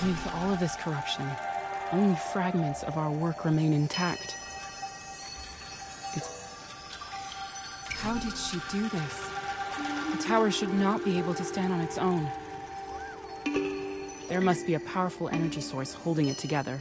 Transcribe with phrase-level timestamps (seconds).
[0.00, 1.28] Beneath all of this corruption,
[1.92, 4.34] only fragments of our work remain intact.
[6.16, 6.28] It's...
[8.00, 9.30] How did she do this?
[10.12, 12.30] The tower should not be able to stand on its own.
[14.30, 16.80] There must be a powerful energy source holding it together.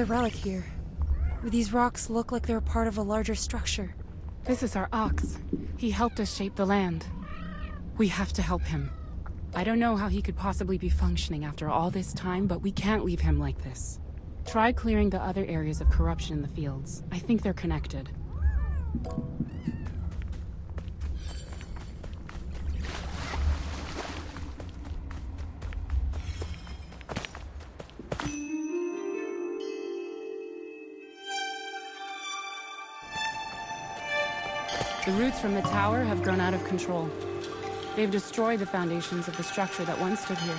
[0.00, 0.64] A relic here.
[1.44, 3.94] These rocks look like they're part of a larger structure.
[4.44, 5.36] This is our ox.
[5.76, 7.04] He helped us shape the land.
[7.98, 8.90] We have to help him.
[9.54, 12.72] I don't know how he could possibly be functioning after all this time, but we
[12.72, 14.00] can't leave him like this.
[14.46, 17.02] Try clearing the other areas of corruption in the fields.
[17.12, 18.08] I think they're connected.
[35.10, 37.10] The roots from the tower have grown out of control.
[37.96, 40.56] They've destroyed the foundations of the structure that once stood here.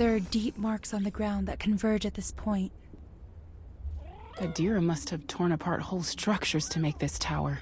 [0.00, 2.72] There are deep marks on the ground that converge at this point.
[4.38, 7.58] Adira must have torn apart whole structures to make this tower.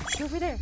[0.00, 0.56] It's over there.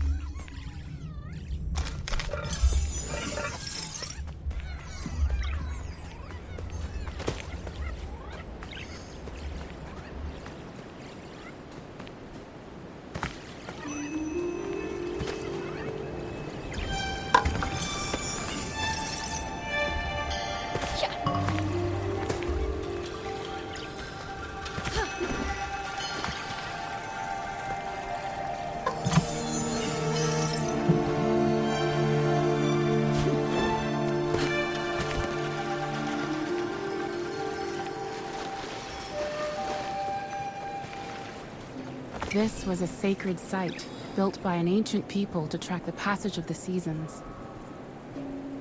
[42.32, 43.86] This was a sacred site,
[44.16, 47.22] built by an ancient people to track the passage of the seasons.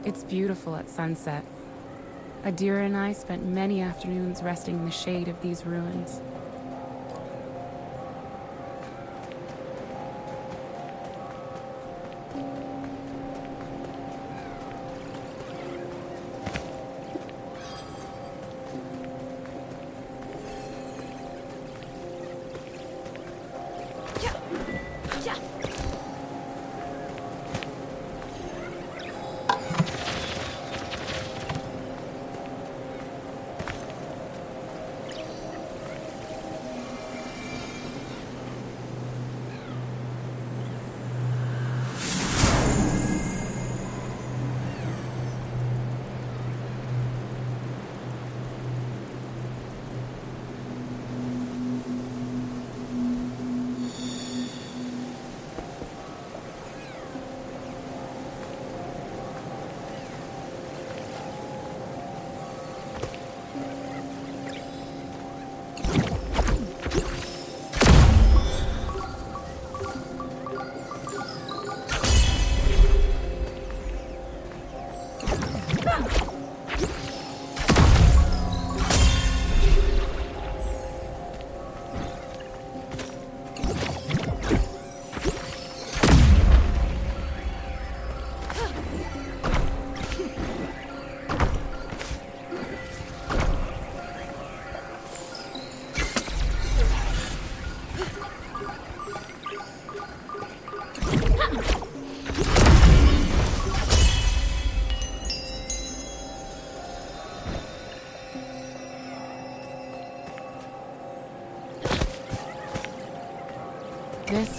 [0.03, 1.45] It's beautiful at sunset.
[2.44, 6.19] Adira and I spent many afternoons resting in the shade of these ruins.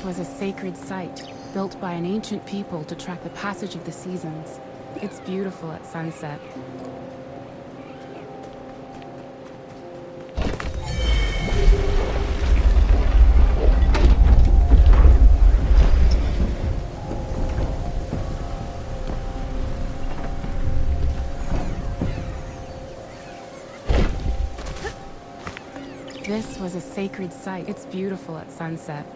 [0.02, 3.84] This was a sacred site, built by an ancient people to track the passage of
[3.84, 4.58] the seasons.
[4.96, 6.40] It's beautiful at sunset.
[26.24, 27.68] This was a sacred site.
[27.68, 29.06] It's beautiful at sunset.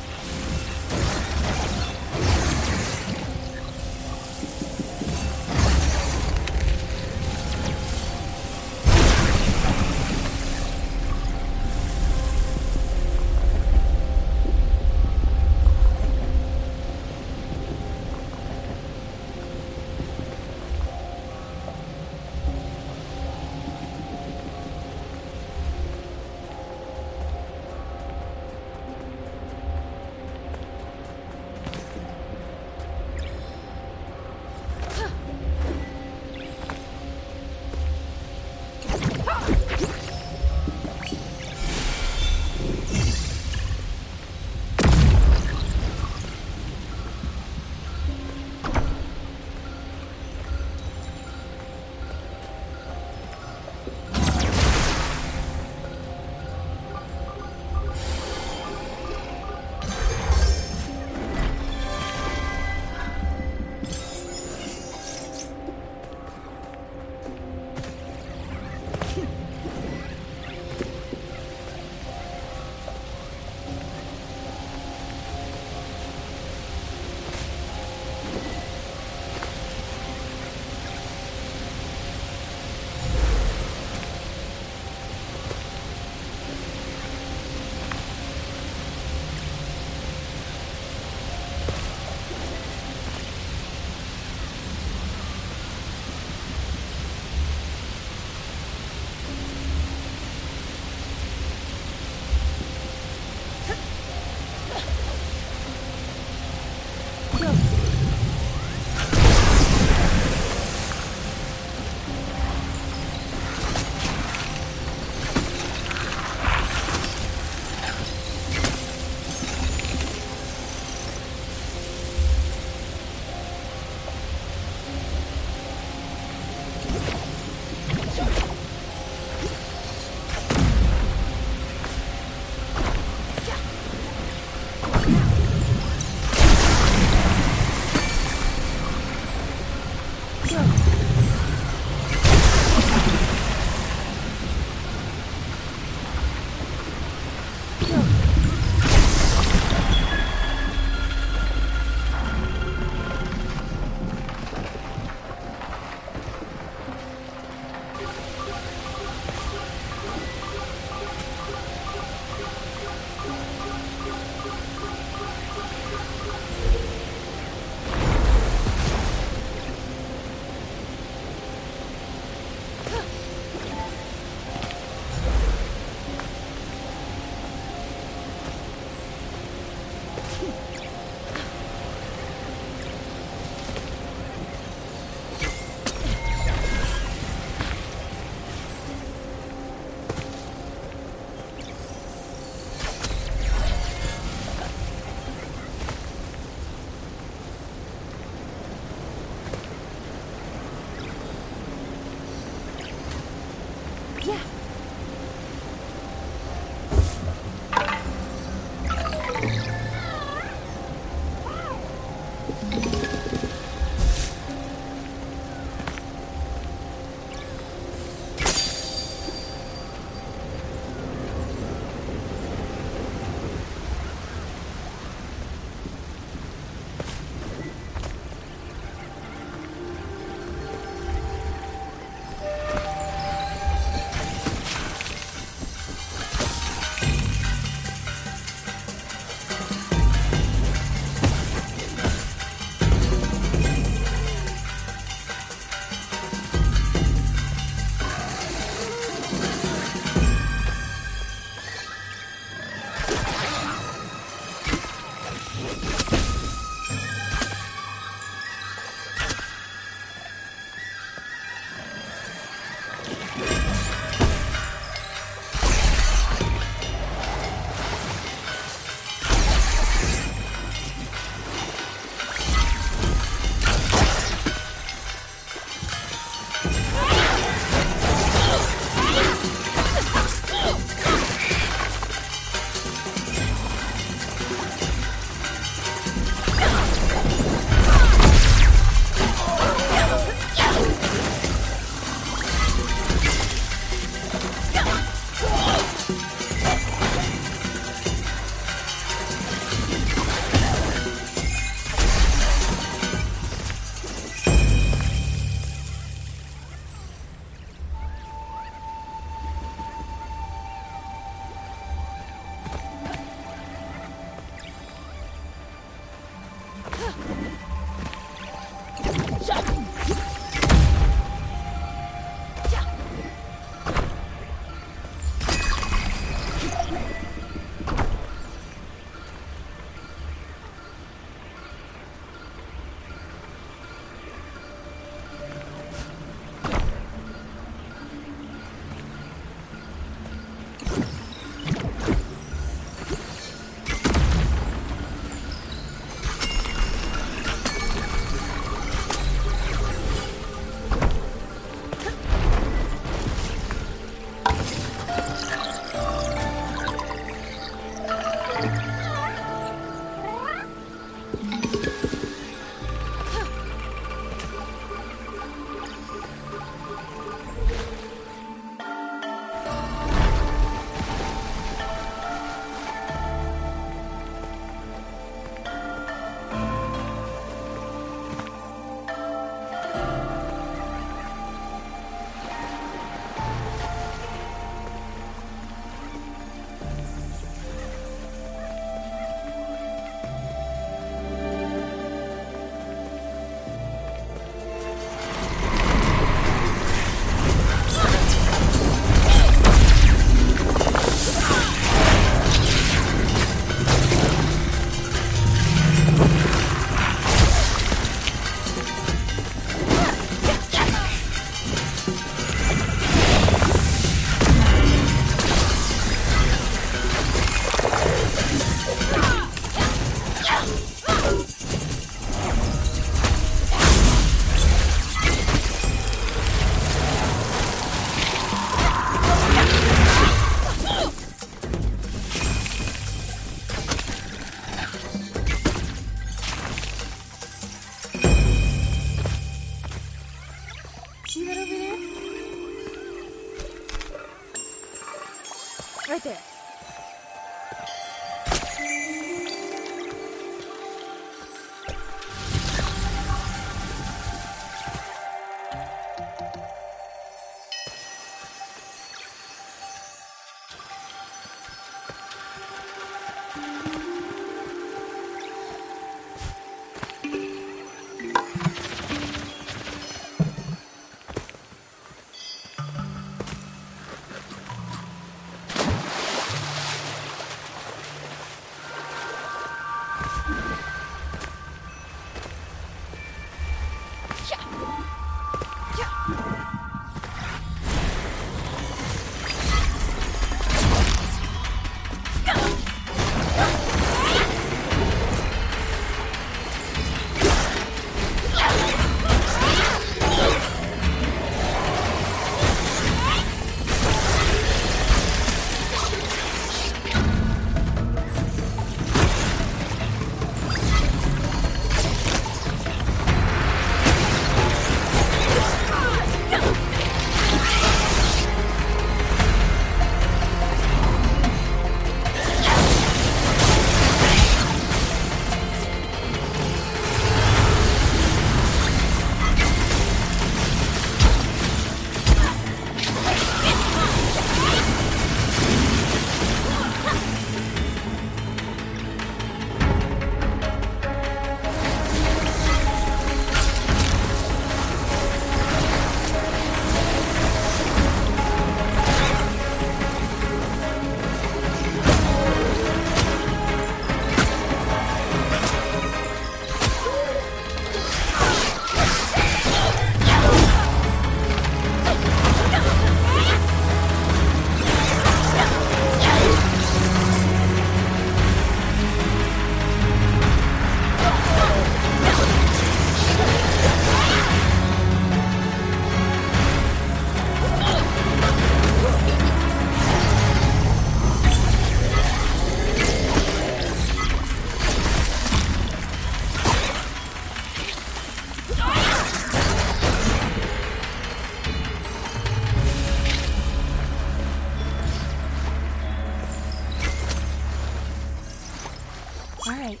[599.66, 600.00] All right.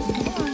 [0.00, 0.49] Bye.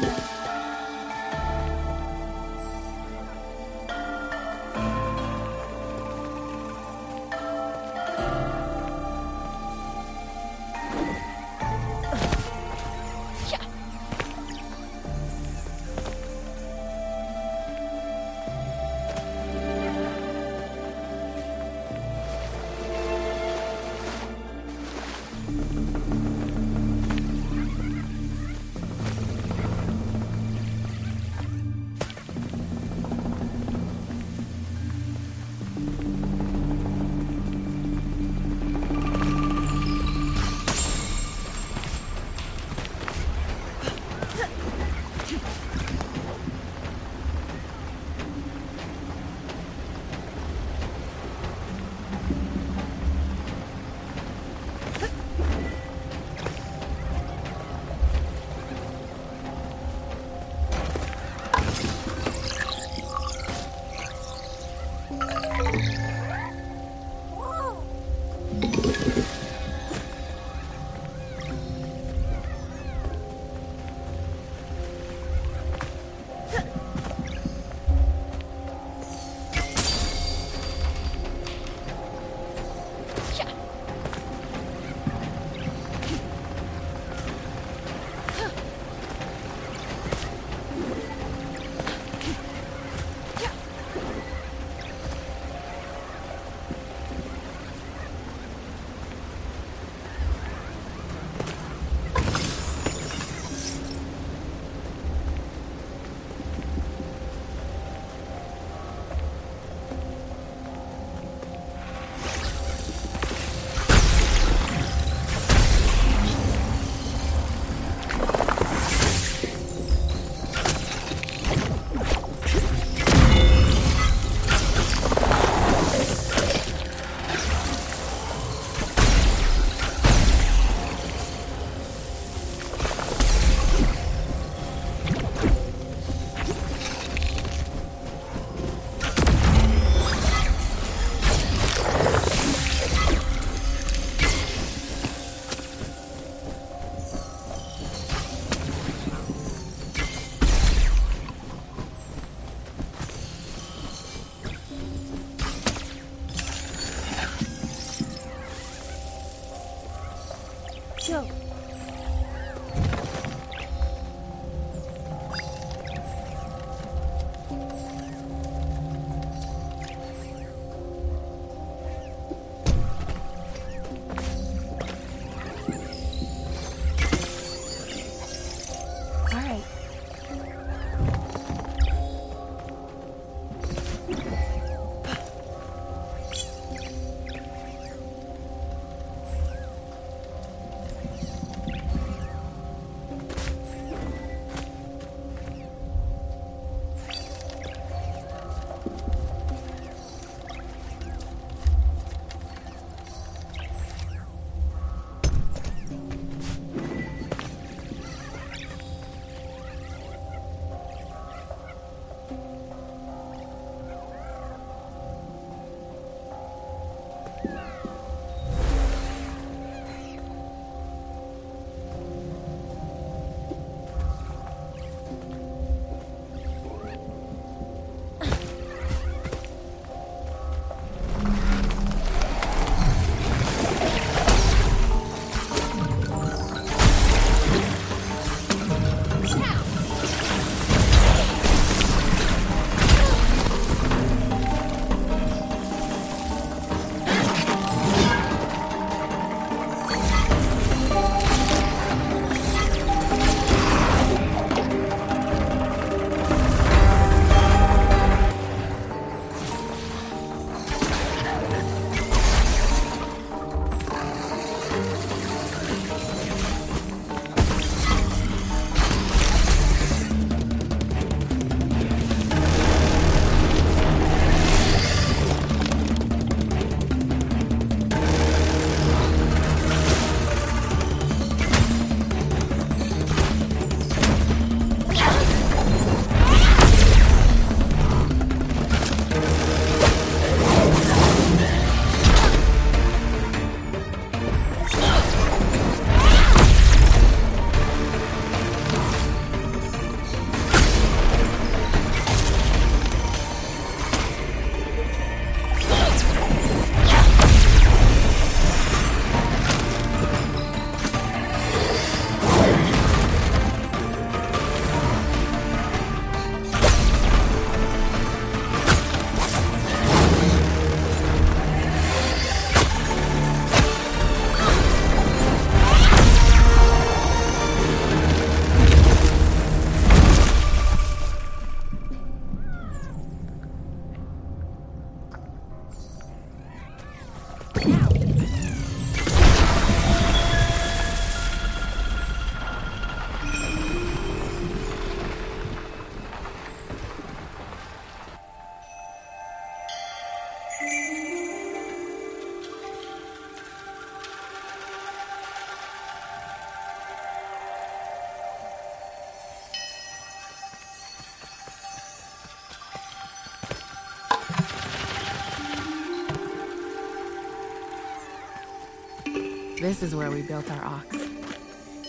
[369.87, 370.97] Is where we built our ox.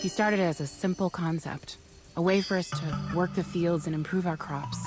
[0.00, 1.78] He started as a simple concept,
[2.16, 4.78] a way for us to work the fields and improve our crops.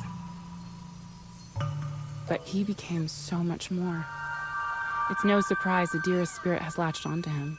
[2.29, 4.05] But he became so much more.
[5.09, 7.57] It's no surprise the dearest spirit has latched onto him.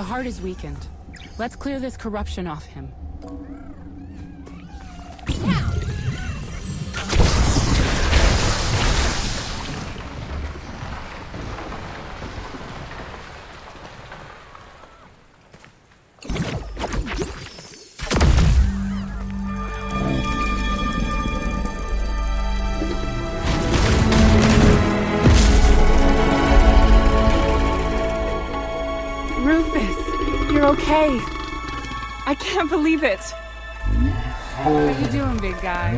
[0.00, 0.86] The heart is weakened.
[1.36, 2.90] Let's clear this corruption off him.
[32.90, 33.20] Believe it.
[33.20, 35.94] How are you doing, big guy?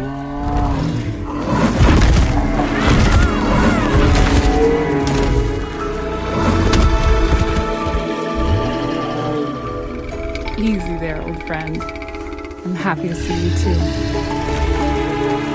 [10.58, 11.82] Easy there, old friend.
[11.82, 13.78] I'm happy to see you too.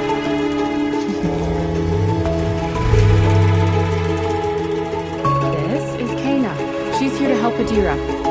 [5.67, 6.97] This is Kena.
[6.97, 8.26] She's here to help Adira.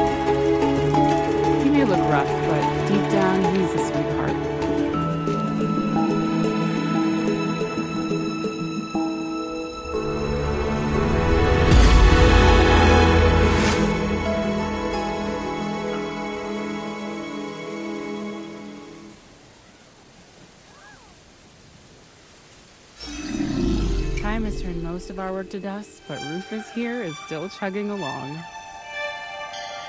[25.19, 28.39] Our work to dust, but Rufus here is still chugging along.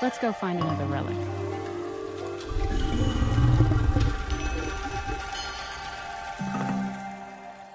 [0.00, 1.16] Let's go find another relic.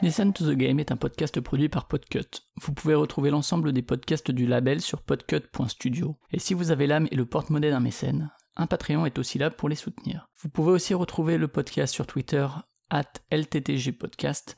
[0.01, 2.41] Listen to the Game est un podcast produit par Podcut.
[2.61, 6.17] Vous pouvez retrouver l'ensemble des podcasts du label sur podcut.studio.
[6.31, 9.49] Et si vous avez l'âme et le porte-monnaie d'un mécène, un Patreon est aussi là
[9.49, 10.27] pour les soutenir.
[10.41, 12.45] Vous pouvez aussi retrouver le podcast sur Twitter
[12.89, 14.57] at LTTG Podcast